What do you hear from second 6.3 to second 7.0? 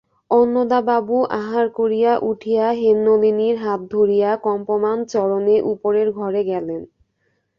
গেলেন।